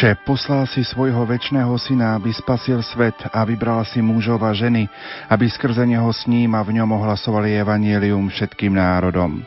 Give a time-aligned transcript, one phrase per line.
[0.00, 4.88] Oče, poslal si svojho väčšného syna, aby spasil svet a vybral si mužov a ženy,
[5.28, 9.44] aby skrze neho s ním a v ňom ohlasovali evanielium všetkým národom.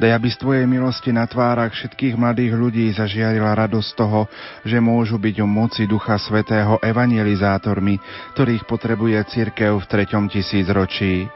[0.00, 4.24] Daj, aby z Tvojej milosti na tvárach všetkých mladých ľudí zažiarila radosť toho,
[4.64, 8.00] že môžu byť o moci Ducha Svetého evangelizátormi,
[8.32, 11.28] ktorých potrebuje církev v treťom tisícročí.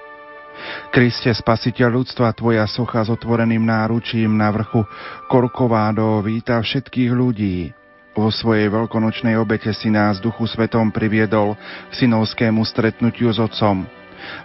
[0.89, 4.89] Kriste, spasiteľ ľudstva, Tvoja socha s otvoreným náručím na vrchu
[5.29, 7.84] Korkovádo víta všetkých ľudí.
[8.15, 11.59] Vo svojej veľkonočnej obete si nás Duchu Svetom priviedol
[11.91, 13.83] k synovskému stretnutiu s Otcom.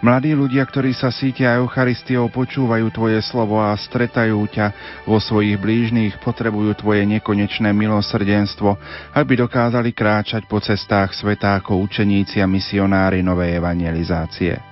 [0.04, 4.68] Mladí ľudia, ktorí sa sítia Eucharistiou, počúvajú Tvoje slovo a stretajú ťa
[5.08, 8.76] vo svojich blížnych, potrebujú Tvoje nekonečné milosrdenstvo,
[9.16, 14.69] aby dokázali kráčať po cestách sveta ako učeníci a misionári novej evangelizácie.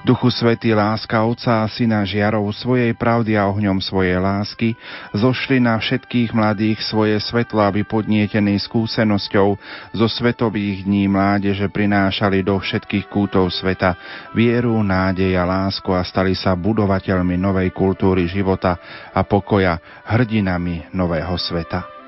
[0.00, 4.72] Duchu Svetý láska Otca a Syna žiarov svojej pravdy a ohňom svojej lásky
[5.12, 9.48] zošli na všetkých mladých svoje svetlo, aby podnietení skúsenosťou
[9.92, 13.94] zo svetových dní mládeže prinášali do všetkých kútov sveta
[14.32, 18.80] vieru, nádej a lásku a stali sa budovateľmi novej kultúry života
[19.12, 19.76] a pokoja,
[20.08, 21.99] hrdinami nového sveta.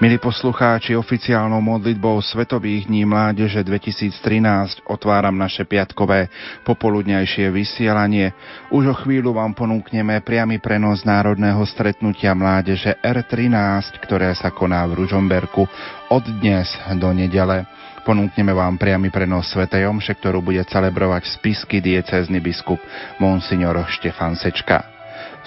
[0.00, 6.26] Milí poslucháči, oficiálnou modlitbou Svetových dní mládeže 2013 otváram naše piatkové
[6.66, 8.34] popoludňajšie vysielanie.
[8.74, 15.06] Už o chvíľu vám ponúkneme priamy prenos národného stretnutia mládeže R13, ktoré sa koná v
[15.06, 15.64] Ružomberku
[16.10, 16.68] od dnes
[16.98, 17.64] do nedele.
[18.02, 22.82] Ponúkneme vám priamy prenos Svetej Omše, ktorú bude celebrovať spisky diecézny biskup
[23.22, 25.01] Monsignor Štefan Sečka.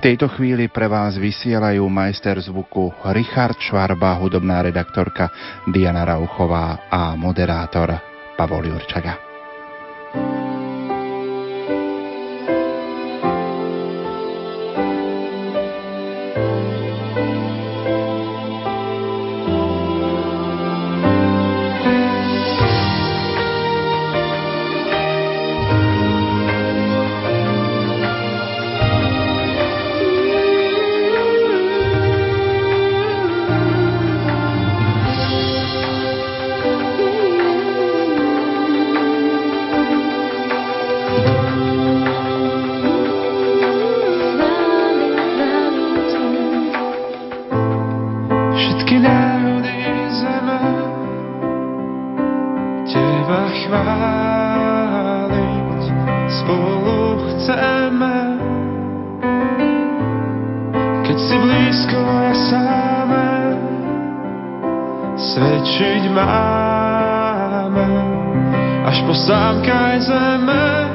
[0.06, 5.34] Tejto chvíli pre vás vysielajú majster zvuku Richard Švarba, hudobná redaktorka
[5.66, 7.90] Diana Rauchová a moderátor
[8.38, 9.25] Pavol Jurčaga.
[56.46, 58.18] spolu chceme.
[61.02, 63.30] Keď si blízko a sáme,
[65.18, 67.88] svedčiť máme,
[68.86, 70.95] až po sámkaj zeme.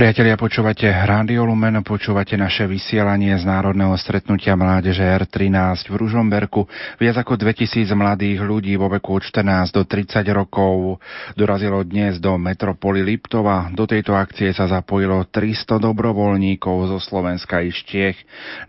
[0.00, 6.64] Priatelia, počúvate Rádio Lumen, počúvate naše vysielanie z Národného stretnutia mládeže R13 v Ružomberku.
[6.96, 11.04] Viac ako 2000 mladých ľudí vo veku od 14 do 30 rokov
[11.36, 13.68] dorazilo dnes do metropoly Liptova.
[13.76, 18.16] Do tejto akcie sa zapojilo 300 dobrovoľníkov zo Slovenska i Štiech.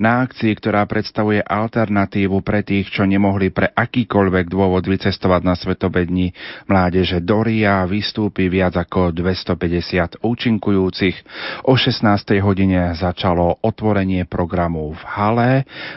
[0.03, 6.11] Na akcii, ktorá predstavuje alternatívu pre tých, čo nemohli pre akýkoľvek dôvod vycestovať na Svetové
[6.11, 6.35] dni
[6.67, 11.20] mládeže Doria, vystúpi viac ako 250 účinkujúcich.
[11.67, 12.41] O 16.
[12.41, 15.49] hodine začalo otvorenie programu v hale.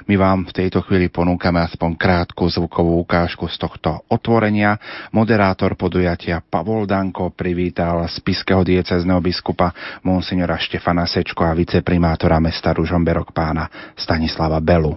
[0.08, 4.76] My vám v tejto chvíli ponúkame aspoň krátku zvukovú ukážku z tohto otvorenia.
[5.10, 9.72] Moderátor podujatia Pavol Danko privítal spiského diecezneho biskupa
[10.04, 14.96] monsignora Štefana Sečko a viceprimátora mesta Ružomberok pána Stanislava Belu.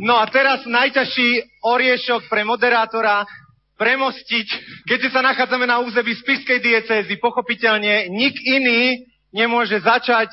[0.00, 3.28] No a teraz najťažší oriešok pre moderátora
[3.76, 4.46] premostiť,
[4.86, 10.30] keďže sa nachádzame na území spiskej diecézy, pochopiteľne nik iný nemôže začať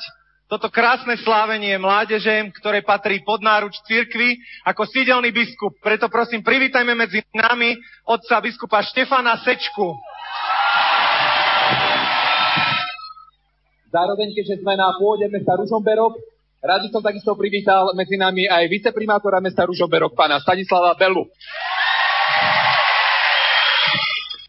[0.50, 4.34] toto krásne slávenie mládeže, ktoré patrí pod náruč cirkvi,
[4.66, 5.78] ako sídelný biskup.
[5.78, 9.94] Preto prosím, privítajme medzi nami otca biskupa Štefana Sečku.
[13.94, 16.18] Zároveň, keďže sme na pôde mesta Ružomberok,
[16.62, 21.30] rád som takisto privítal medzi nami aj viceprimátora mesta Ružomberok, pána Stanislava Belu.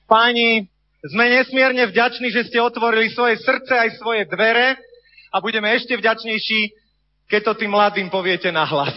[0.09, 0.65] Páni,
[1.01, 4.77] sme nesmierne vďační, že ste otvorili svoje srdce aj svoje dvere
[5.33, 6.61] a budeme ešte vďačnejší,
[7.25, 8.93] keď to tým mladým poviete na hlas.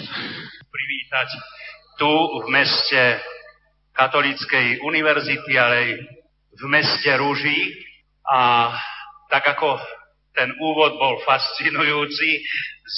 [0.69, 1.29] Privítať
[1.97, 2.11] tu
[2.45, 3.23] v meste
[3.95, 5.91] Katolíckej univerzity, ale aj
[6.59, 7.73] v meste Rúží
[8.27, 8.75] a
[9.31, 9.79] tak ako
[10.35, 12.43] ten úvod bol fascinujúci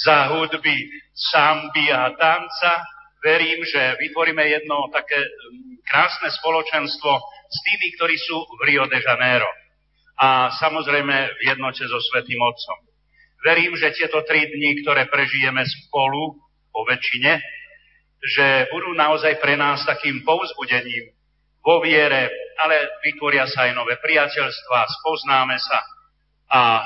[0.03, 2.81] za hudby, samby a tanca,
[3.21, 5.21] verím, že vytvoríme jedno také
[5.87, 7.11] krásne spoločenstvo
[7.47, 9.47] s tými, ktorí sú v Rio de Janeiro.
[10.19, 12.79] A samozrejme v jednote so Svetým Otcom.
[13.45, 16.35] Verím, že tieto tri dni, ktoré prežijeme spolu,
[16.77, 17.41] po väčšine,
[18.21, 21.09] že budú naozaj pre nás takým povzbudením
[21.65, 22.29] vo viere,
[22.61, 25.79] ale vytvoria sa aj nové priateľstvá, spoznáme sa
[26.47, 26.85] a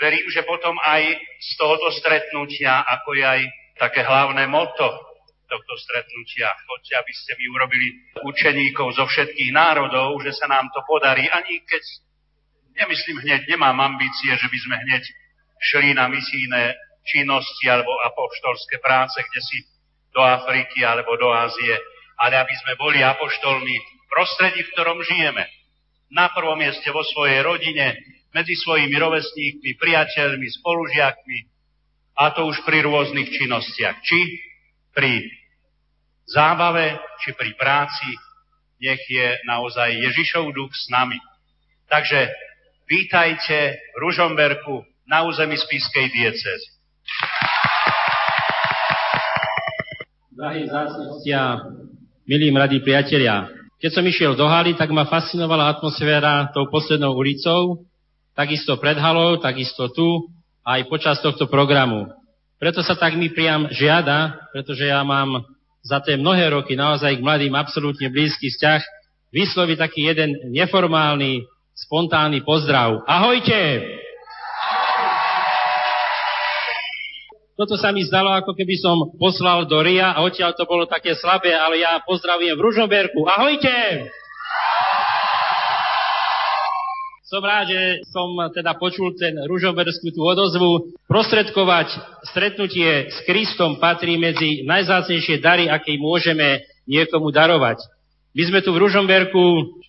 [0.00, 3.40] verím, že potom aj z tohoto stretnutia, ako je aj
[3.76, 5.09] také hlavné moto
[5.50, 6.46] tohto stretnutia.
[6.64, 7.88] Choďte, aby ste mi urobili
[8.22, 11.26] učeníkov zo všetkých národov, že sa nám to podarí.
[11.26, 11.82] Ani keď,
[12.78, 15.02] nemyslím hneď, nemám ambície, že by sme hneď
[15.58, 19.58] šli na misijné činnosti alebo apoštolské práce, kde si
[20.14, 21.74] do Afriky alebo do Ázie,
[22.22, 25.44] ale aby sme boli apoštolmi v prostredí, v ktorom žijeme.
[26.10, 27.94] Na prvom mieste vo svojej rodine,
[28.34, 31.38] medzi svojimi rovesníkmi, priateľmi, spolužiakmi,
[32.20, 33.96] a to už pri rôznych činnostiach.
[34.04, 34.18] Či
[34.92, 35.24] pri
[36.30, 38.06] zábave či pri práci,
[38.78, 41.18] nech je naozaj Ježišov duch s nami.
[41.90, 42.30] Takže
[42.86, 46.70] vítajte v Ružomberku na území Spiskej diecezy.
[50.30, 51.68] Drahí zástupcia,
[52.24, 57.84] milí mladí priatelia, keď som išiel do haly, tak ma fascinovala atmosféra tou poslednou ulicou,
[58.36, 60.28] takisto pred halou, takisto tu,
[60.64, 62.08] aj počas tohto programu.
[62.60, 65.48] Preto sa tak mi priam žiada, pretože ja mám
[65.80, 68.82] za tie mnohé roky naozaj k mladým absolútne blízky vzťah,
[69.30, 73.06] vysloviť taký jeden neformálny, spontánny pozdrav.
[73.06, 73.98] Ahojte!
[77.60, 81.12] Toto sa mi zdalo, ako keby som poslal do Ria a odtiaľ to bolo také
[81.12, 83.20] slabé, ale ja pozdravujem v Ružomberku.
[83.28, 84.08] Ahojte!
[87.30, 90.98] Som rád, že som teda počul ten ružomberskú tú odozvu.
[91.06, 91.94] Prostredkovať
[92.26, 97.86] stretnutie s Kristom patrí medzi najzácnejšie dary, aké môžeme niekomu darovať.
[98.34, 99.42] My sme tu v Ružomberku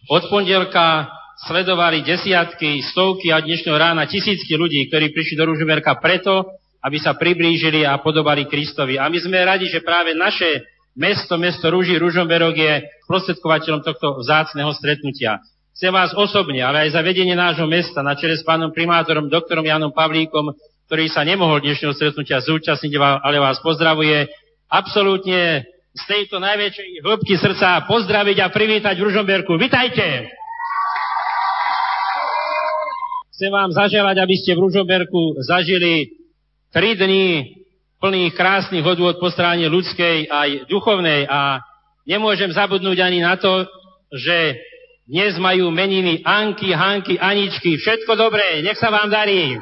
[0.05, 1.09] od pondelka
[1.49, 6.45] sledovali desiatky, stovky a dnešného rána tisícky ľudí, ktorí prišli do Ružomberka preto,
[6.85, 9.01] aby sa priblížili a podobali Kristovi.
[9.01, 10.61] A my sme radi, že práve naše
[10.93, 15.41] mesto, mesto Rúži, Ružomberok je prostredkovateľom tohto vzácného stretnutia.
[15.71, 19.63] Chcem vás osobne, ale aj za vedenie nášho mesta na čele s pánom primátorom, doktorom
[19.63, 20.51] Janom Pavlíkom,
[20.91, 24.27] ktorý sa nemohol dnešného stretnutia zúčastniť, ale vás pozdravuje,
[24.67, 25.63] absolútne
[25.95, 29.55] z tejto najväčšej hĺbky srdca pozdraviť a privítať v Ružomberku.
[29.55, 30.27] Vitajte!
[33.31, 36.19] Chcem vám zaželať, aby ste v Ružomberku zažili
[36.75, 37.57] tri dni
[38.03, 41.63] plných krásnych hodôd po strane ľudskej aj duchovnej a
[42.03, 43.63] nemôžem zabudnúť ani na to,
[44.11, 44.59] že
[45.09, 47.73] dnes majú meniny Anky, Hanky, Aničky.
[47.73, 49.57] Všetko dobré, nech sa vám darí.